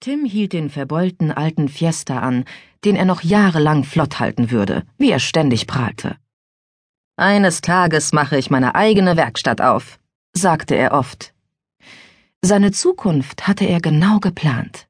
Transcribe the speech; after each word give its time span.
Tim 0.00 0.24
hielt 0.24 0.52
den 0.52 0.70
verbeulten 0.70 1.32
alten 1.32 1.68
Fiesta 1.68 2.20
an, 2.20 2.44
den 2.84 2.94
er 2.94 3.04
noch 3.04 3.22
jahrelang 3.22 3.82
flott 3.82 4.20
halten 4.20 4.52
würde, 4.52 4.84
wie 4.96 5.10
er 5.10 5.18
ständig 5.18 5.66
prahlte. 5.66 6.16
Eines 7.16 7.62
Tages 7.62 8.12
mache 8.12 8.38
ich 8.38 8.48
meine 8.48 8.76
eigene 8.76 9.16
Werkstatt 9.16 9.60
auf, 9.60 9.98
sagte 10.34 10.76
er 10.76 10.92
oft. 10.92 11.34
Seine 12.42 12.70
Zukunft 12.70 13.48
hatte 13.48 13.64
er 13.64 13.80
genau 13.80 14.20
geplant. 14.20 14.86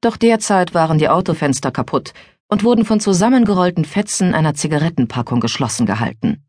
Doch 0.00 0.16
derzeit 0.16 0.74
waren 0.74 0.98
die 0.98 1.08
Autofenster 1.08 1.72
kaputt 1.72 2.14
und 2.46 2.62
wurden 2.62 2.84
von 2.84 3.00
zusammengerollten 3.00 3.84
Fetzen 3.84 4.32
einer 4.32 4.54
Zigarettenpackung 4.54 5.40
geschlossen 5.40 5.86
gehalten. 5.86 6.44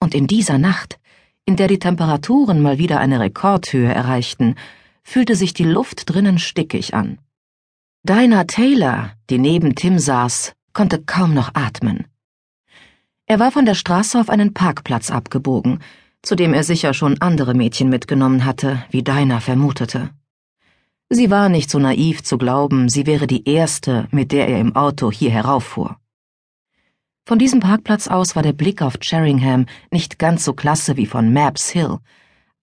Und 0.00 0.16
in 0.16 0.26
dieser 0.26 0.58
Nacht, 0.58 0.98
in 1.44 1.54
der 1.54 1.68
die 1.68 1.78
Temperaturen 1.78 2.60
mal 2.60 2.78
wieder 2.78 2.98
eine 2.98 3.20
Rekordhöhe 3.20 3.92
erreichten, 3.92 4.56
fühlte 5.08 5.36
sich 5.36 5.54
die 5.54 5.64
Luft 5.64 6.10
drinnen 6.10 6.38
stickig 6.38 6.92
an. 6.92 7.18
Dinah 8.02 8.44
Taylor, 8.44 9.12
die 9.30 9.38
neben 9.38 9.74
Tim 9.74 9.98
saß, 9.98 10.52
konnte 10.74 11.02
kaum 11.02 11.32
noch 11.32 11.54
atmen. 11.54 12.04
Er 13.24 13.38
war 13.38 13.50
von 13.50 13.64
der 13.64 13.74
Straße 13.74 14.20
auf 14.20 14.28
einen 14.28 14.52
Parkplatz 14.52 15.10
abgebogen, 15.10 15.80
zu 16.20 16.34
dem 16.34 16.52
er 16.52 16.62
sicher 16.62 16.92
schon 16.92 17.20
andere 17.22 17.54
Mädchen 17.54 17.88
mitgenommen 17.88 18.44
hatte, 18.44 18.84
wie 18.90 19.02
Dinah 19.02 19.40
vermutete. 19.40 20.10
Sie 21.08 21.30
war 21.30 21.48
nicht 21.48 21.70
so 21.70 21.78
naiv 21.78 22.22
zu 22.22 22.36
glauben, 22.36 22.90
sie 22.90 23.06
wäre 23.06 23.26
die 23.26 23.48
erste, 23.48 24.08
mit 24.10 24.30
der 24.30 24.46
er 24.46 24.60
im 24.60 24.76
Auto 24.76 25.10
hier 25.10 25.30
herauffuhr. 25.30 25.96
Von 27.24 27.38
diesem 27.38 27.60
Parkplatz 27.60 28.08
aus 28.08 28.36
war 28.36 28.42
der 28.42 28.52
Blick 28.52 28.82
auf 28.82 28.98
Sheringham 29.00 29.64
nicht 29.90 30.18
ganz 30.18 30.44
so 30.44 30.52
klasse 30.52 30.98
wie 30.98 31.06
von 31.06 31.32
Maps 31.32 31.70
Hill, 31.70 31.98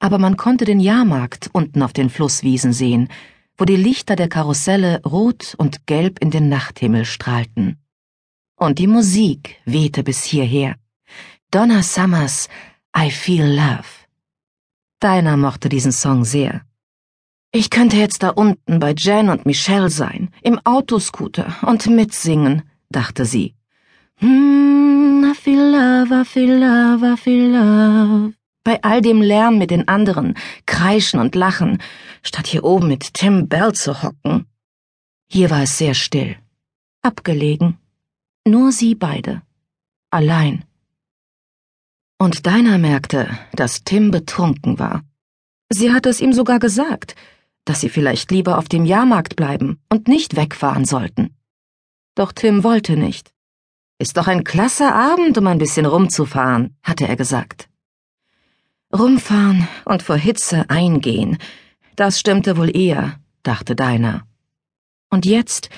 aber 0.06 0.20
man 0.20 0.38
konnte 0.38 0.66
den 0.66 0.80
Jahrmarkt 0.80 1.50
unten 1.52 1.82
auf 1.82 1.92
den 1.92 2.12
Flusswiesen 2.12 2.74
sehen, 2.74 3.10
wo 3.58 3.66
die 3.66 3.76
Lichter 3.76 4.16
der 4.16 4.30
Karusselle 4.30 5.02
rot 5.04 5.56
und 5.58 5.88
gelb 5.88 6.20
in 6.20 6.30
den 6.30 6.48
Nachthimmel 6.48 7.06
strahlten. 7.06 7.78
Und 8.56 8.78
die 8.78 8.86
Musik 8.86 9.56
wehte 9.66 10.04
bis 10.04 10.24
hierher. 10.24 10.76
Donna 11.50 11.82
Summers, 11.82 12.50
I 12.96 13.10
Feel 13.10 13.48
Love. 13.48 13.90
Dinah 15.02 15.38
mochte 15.38 15.70
diesen 15.70 15.92
Song 15.92 16.24
sehr. 16.24 16.62
Ich 17.52 17.72
könnte 17.72 17.98
jetzt 17.98 18.22
da 18.22 18.30
unten 18.30 18.80
bei 18.80 18.94
Jen 18.96 19.30
und 19.30 19.48
Michelle 19.48 19.90
sein, 19.90 20.30
im 20.44 20.60
Autoscooter 20.66 21.48
und 21.64 21.88
mitsingen, 21.88 22.62
dachte 22.92 23.26
sie. 23.26 23.56
Hmm, 24.20 25.26
I 25.32 25.34
feel 25.34 25.64
love, 25.64 26.14
I 26.14 26.24
feel 26.24 26.54
love, 26.60 27.04
I 27.04 27.18
feel 27.18 27.50
love 27.50 28.34
bei 28.66 28.84
all 28.84 29.02
dem 29.02 29.22
Lärm 29.22 29.58
mit 29.58 29.72
den 29.72 29.88
anderen, 29.88 30.34
kreischen 30.66 31.22
und 31.22 31.36
lachen, 31.36 31.82
statt 32.24 32.48
hier 32.48 32.66
oben 32.66 32.90
mit 32.90 33.14
Tim 33.14 33.48
Bell 33.48 33.72
zu 33.72 34.04
hocken. 34.04 34.48
Hier 35.30 35.50
war 35.50 35.62
es 35.62 35.78
sehr 35.78 35.94
still, 35.94 36.36
abgelegen, 37.02 37.78
nur 38.46 38.74
sie 38.74 38.96
beide, 38.96 39.44
allein. 40.10 40.66
Und 42.18 42.46
Dinah 42.46 42.78
merkte, 42.78 43.30
dass 43.54 43.84
Tim 43.84 44.12
betrunken 44.12 44.80
war. 44.80 45.04
Sie 45.70 45.94
hatte 45.94 46.10
es 46.10 46.20
ihm 46.20 46.34
sogar 46.34 46.60
gesagt, 46.60 47.16
dass 47.66 47.82
sie 47.82 47.90
vielleicht 47.90 48.32
lieber 48.32 48.58
auf 48.58 48.68
dem 48.68 48.86
Jahrmarkt 48.86 49.36
bleiben 49.36 49.80
und 49.90 50.08
nicht 50.08 50.36
wegfahren 50.36 50.86
sollten. 50.86 51.36
Doch 52.16 52.32
Tim 52.32 52.64
wollte 52.64 52.98
nicht. 52.98 53.32
Ist 54.00 54.18
doch 54.18 54.28
ein 54.28 54.44
klasse 54.44 54.94
Abend, 54.94 55.38
um 55.38 55.46
ein 55.48 55.58
bisschen 55.58 55.86
rumzufahren, 55.86 56.76
hatte 56.84 57.08
er 57.08 57.16
gesagt. 57.16 57.70
Rumfahren 58.98 59.68
und 59.84 60.04
vor 60.04 60.16
Hitze 60.16 60.70
eingehen, 60.70 61.38
das 61.96 62.20
stimmte 62.20 62.56
wohl 62.56 62.76
eher, 62.76 63.20
dachte 63.44 63.76
Dinah. 63.76 64.26
Und 65.10 65.26
jetzt, 65.26 65.70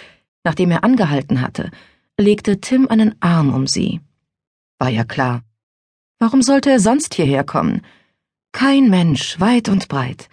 nachdem 0.43 0.71
er 0.71 0.83
angehalten 0.83 1.41
hatte, 1.41 1.71
legte 2.17 2.61
Tim 2.61 2.87
einen 2.87 3.15
Arm 3.19 3.53
um 3.53 3.65
sie. 3.65 4.01
War 4.79 4.89
ja 4.89 5.03
klar. 5.03 5.43
Warum 6.19 6.41
sollte 6.41 6.69
er 6.69 6.79
sonst 6.79 7.15
hierher 7.15 7.43
kommen? 7.43 7.81
Kein 8.51 8.89
Mensch, 8.89 9.39
weit 9.39 9.69
und 9.69 9.87
breit. 9.87 10.29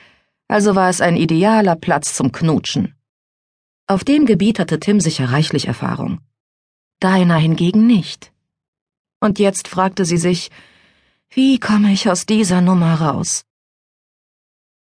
Also 0.47 0.75
war 0.75 0.91
es 0.91 1.00
ein 1.00 1.17
idealer 1.17 1.77
Platz 1.77 2.15
zum 2.15 2.33
Knutschen. 2.33 2.94
Auf 3.87 4.05
dem 4.05 4.27
Gebiet 4.27 4.59
hatte 4.59 4.78
Tim 4.78 5.00
sicher 5.00 5.31
reichlich 5.31 5.69
Erfahrung. 5.69 6.21
Dinah 7.03 7.37
hingegen 7.37 7.87
nicht. 7.87 8.33
Und 9.21 9.39
jetzt 9.39 9.69
fragte 9.69 10.05
sie 10.05 10.19
sich, 10.19 10.50
wie 11.34 11.59
komme 11.59 11.93
ich 11.93 12.09
aus 12.09 12.27
dieser 12.27 12.61
Nummer 12.61 12.95
raus? 12.95 13.45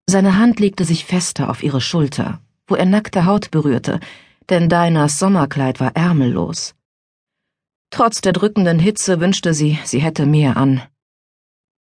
Seine 0.08 0.38
Hand 0.38 0.60
legte 0.60 0.84
sich 0.84 1.06
fester 1.06 1.48
auf 1.48 1.62
ihre 1.62 1.80
Schulter, 1.80 2.42
wo 2.66 2.74
er 2.74 2.88
nackte 2.88 3.26
Haut 3.26 3.52
berührte, 3.52 4.00
denn 4.50 4.68
Dinahs 4.68 5.20
Sommerkleid 5.20 5.80
war 5.80 5.96
ärmellos. 5.96 6.74
Trotz 7.92 8.22
der 8.22 8.34
drückenden 8.34 8.80
Hitze 8.80 9.20
wünschte 9.20 9.54
sie, 9.54 9.78
sie 9.86 10.00
hätte 10.00 10.26
mehr 10.26 10.58
an. 10.58 10.82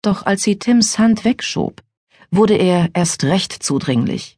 Doch 0.02 0.26
als 0.26 0.44
sie 0.44 0.60
Tims 0.60 1.00
Hand 1.00 1.24
wegschob, 1.24 1.82
wurde 2.30 2.56
er 2.56 2.90
erst 2.94 3.24
recht 3.24 3.54
zudringlich. 3.54 4.38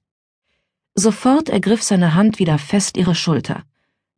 Sofort 0.93 1.49
ergriff 1.49 1.81
seine 1.81 2.13
Hand 2.13 2.37
wieder 2.37 2.59
fest 2.59 2.97
ihre 2.97 3.15
Schulter, 3.15 3.63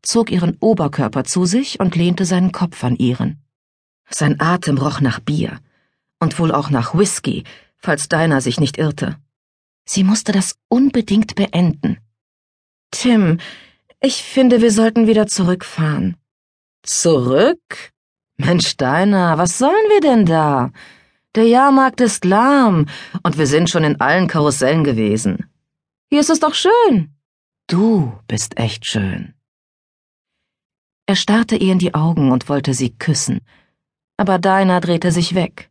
zog 0.02 0.30
ihren 0.30 0.58
Oberkörper 0.60 1.24
zu 1.24 1.46
sich 1.46 1.80
und 1.80 1.96
lehnte 1.96 2.26
seinen 2.26 2.52
Kopf 2.52 2.84
an 2.84 2.98
ihren. 2.98 3.42
Sein 4.10 4.42
Atem 4.42 4.78
roch 4.78 5.00
nach 5.00 5.22
Bier, 5.22 5.62
und 6.22 6.40
wohl 6.40 6.54
auch 6.54 6.70
nach 6.70 6.94
Whisky, 6.94 7.44
falls 7.78 8.08
Dinah 8.08 8.40
sich 8.40 8.59
nicht 8.59 8.78
irrte. 8.78 9.18
Sie 9.86 10.06
musste 10.06 10.32
das 10.32 10.56
unbedingt 10.70 11.36
beenden. 11.36 11.98
Tim, 12.92 13.40
ich 14.00 14.24
finde, 14.24 14.62
wir 14.62 14.72
sollten 14.72 15.08
wieder 15.08 15.28
zurückfahren. 15.28 16.16
Zurück? 16.84 17.92
Mensch, 18.38 18.78
Dinah, 18.78 19.38
was 19.38 19.58
sollen 19.58 19.90
wir 19.90 20.00
denn 20.00 20.26
da? 20.26 20.72
Der 21.36 21.46
Jahrmarkt 21.46 22.02
ist 22.02 22.26
lahm 22.26 22.88
und 23.24 23.38
wir 23.38 23.48
sind 23.48 23.70
schon 23.70 23.84
in 23.84 24.00
allen 24.00 24.28
Karussellen 24.28 24.84
gewesen. 24.84 25.50
Hier 26.09 26.20
ist 26.20 26.30
es 26.30 26.40
doch 26.40 26.53
schön. 26.53 27.16
Du 27.68 28.20
bist 28.28 28.58
echt 28.58 28.86
schön. 28.86 29.34
Er 31.06 31.16
starrte 31.16 31.56
ihr 31.56 31.72
in 31.72 31.80
die 31.80 31.94
Augen 31.94 32.32
und 32.32 32.50
wollte 32.50 32.74
sie 32.74 32.96
küssen, 32.98 33.40
aber 34.18 34.40
Dinah 34.40 34.82
drehte 34.82 35.12
sich 35.12 35.36
weg. 35.36 35.71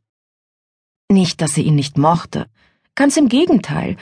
Nicht, 1.10 1.41
dass 1.41 1.54
sie 1.54 1.62
ihn 1.62 1.75
nicht 1.75 1.98
mochte, 1.98 2.47
ganz 2.94 3.16
im 3.16 3.28
Gegenteil, 3.28 3.97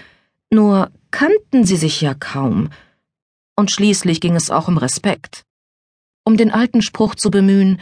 nur 0.51 0.91
kannten 1.11 1.65
sie 1.65 1.77
sich 1.77 2.03
ja 2.03 2.13
kaum. 2.13 2.69
Und 3.57 3.71
schließlich 3.71 4.21
ging 4.21 4.37
es 4.37 4.51
auch 4.51 4.69
um 4.69 4.77
Respekt. 4.77 5.45
Um 6.25 6.37
den 6.37 6.51
alten 6.51 6.83
Spruch 6.83 7.15
zu 7.15 7.31
bemühen, 7.31 7.81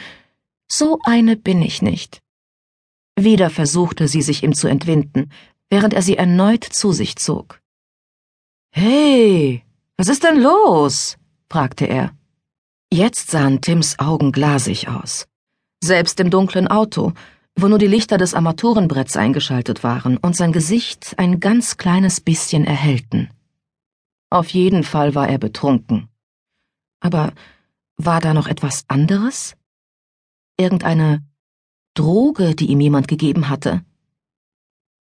so 0.71 1.01
eine 1.05 1.37
bin 1.37 1.61
ich 1.61 1.83
nicht. 1.83 2.23
Wieder 3.19 3.51
versuchte 3.51 4.07
sie 4.07 4.23
sich 4.23 4.45
ihm 4.45 4.55
zu 4.55 4.69
entwinden, 4.69 5.33
während 5.71 5.93
er 5.93 6.03
sie 6.03 6.17
erneut 6.17 6.63
zu 6.63 6.93
sich 6.93 7.17
zog. 7.17 7.61
Hey, 8.71 9.65
was 9.97 10.07
ist 10.07 10.23
denn 10.23 10.41
los? 10.41 11.17
fragte 11.51 11.87
er. 11.87 12.13
Jetzt 12.93 13.33
sahen 13.33 13.61
Tims 13.61 13.99
Augen 13.99 14.31
glasig 14.31 14.87
aus. 14.87 15.27
Selbst 15.83 16.21
im 16.21 16.31
dunklen 16.31 16.69
Auto, 16.69 17.13
wo 17.59 17.69
nur 17.69 17.79
die 17.79 17.87
Lichter 17.87 18.19
des 18.19 18.35
Armaturenbretts 18.35 19.17
eingeschaltet 19.17 19.83
waren 19.83 20.19
und 20.19 20.37
sein 20.37 20.53
Gesicht 20.53 21.15
ein 21.19 21.41
ganz 21.41 21.79
kleines 21.79 22.21
bisschen 22.21 22.65
erhellten. 22.65 23.31
Auf 24.31 24.51
jeden 24.51 24.85
Fall 24.85 25.15
war 25.15 25.29
er 25.29 25.39
betrunken. 25.39 26.09
Aber 27.01 27.33
war 27.97 28.21
da 28.21 28.35
noch 28.35 28.47
etwas 28.47 28.85
anderes? 28.89 29.57
Irgendeine 30.59 31.25
Droge, 31.95 32.55
die 32.55 32.67
ihm 32.67 32.81
jemand 32.81 33.09
gegeben 33.09 33.49
hatte? 33.49 33.83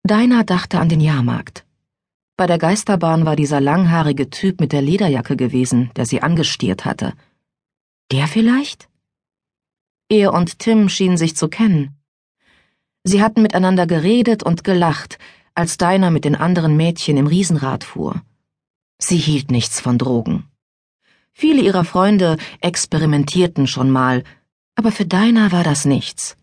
Dinah 0.03 0.43
dachte 0.43 0.79
an 0.79 0.87
den 0.87 1.01
Jahrmarkt. 1.01 1.65
Bei 2.37 2.47
der 2.47 2.57
Geisterbahn 2.57 3.25
war 3.25 3.35
dieser 3.35 3.59
langhaarige 3.59 4.29
Typ 4.29 4.59
mit 4.59 4.71
der 4.71 4.81
Lederjacke 4.81 5.35
gewesen, 5.35 5.91
der 5.95 6.05
sie 6.05 6.21
angestiert 6.21 6.85
hatte. 6.85 7.13
Der 8.11 8.27
vielleicht? 8.27 8.89
Er 10.09 10.33
und 10.33 10.59
Tim 10.59 10.89
schienen 10.89 11.17
sich 11.17 11.35
zu 11.35 11.47
kennen. 11.49 11.97
Sie 13.07 13.21
hatten 13.21 13.43
miteinander 13.43 13.85
geredet 13.85 14.41
und 14.41 14.63
gelacht, 14.63 15.19
als 15.53 15.77
Dinah 15.77 16.09
mit 16.09 16.25
den 16.25 16.35
anderen 16.35 16.75
Mädchen 16.75 17.17
im 17.17 17.27
Riesenrad 17.27 17.83
fuhr. 17.83 18.23
Sie 18.97 19.17
hielt 19.17 19.51
nichts 19.51 19.79
von 19.79 19.99
Drogen. 19.99 20.49
Viele 21.31 21.61
ihrer 21.61 21.85
Freunde 21.85 22.37
experimentierten 22.61 23.67
schon 23.67 23.91
mal, 23.91 24.23
aber 24.73 24.91
für 24.91 25.05
Dinah 25.05 25.51
war 25.51 25.63
das 25.63 25.85
nichts. 25.85 26.35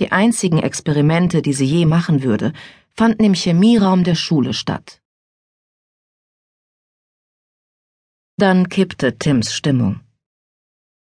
Die 0.00 0.12
einzigen 0.12 0.58
Experimente, 0.58 1.42
die 1.42 1.52
sie 1.52 1.66
je 1.66 1.84
machen 1.84 2.22
würde, 2.22 2.54
fanden 2.94 3.24
im 3.24 3.34
Chemieraum 3.34 4.02
der 4.02 4.14
Schule 4.14 4.54
statt. 4.54 5.02
Dann 8.38 8.70
kippte 8.70 9.18
Tims 9.18 9.52
Stimmung. 9.52 10.00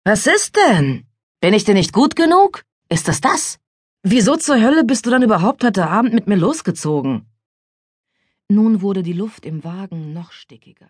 Was 0.03 0.25
ist 0.25 0.55
denn? 0.55 1.05
Bin 1.39 1.53
ich 1.53 1.65
denn 1.65 1.75
nicht 1.75 1.93
gut 1.93 2.15
genug? 2.15 2.63
Ist 2.89 3.09
es 3.09 3.21
das? 3.21 3.59
Wieso 4.07 4.35
zur 4.35 4.61
Hölle 4.61 4.83
bist 4.83 5.07
du 5.07 5.09
dann 5.09 5.23
überhaupt 5.23 5.63
heute 5.63 5.87
Abend 5.87 6.13
mit 6.13 6.27
mir 6.27 6.35
losgezogen? 6.35 7.25
Nun 8.47 8.83
wurde 8.83 9.01
die 9.01 9.13
Luft 9.13 9.47
im 9.47 9.63
Wagen 9.63 10.13
noch 10.13 10.31
stickiger. 10.31 10.89